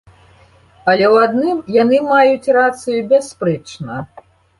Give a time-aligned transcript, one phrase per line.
[0.93, 4.01] Але ў адным яны маюць рацыю бясспрэчна.